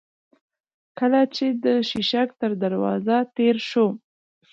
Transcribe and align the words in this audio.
کله 0.99 1.21
چې 1.35 1.45
د 1.63 1.65
شېشک 1.89 2.29
تر 2.41 2.51
دروازه 2.63 3.17
تېر 3.37 3.55
شوو. 3.69 3.87